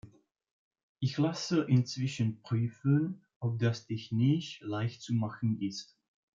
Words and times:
Ich 0.99 1.19
lasse 1.19 1.61
inzwischen 1.61 2.41
prüfen, 2.41 3.23
ob 3.39 3.59
das 3.59 3.85
technisch 3.85 4.59
leicht 4.61 5.03
zu 5.03 5.13
machen 5.13 5.61
ist. 5.61 5.95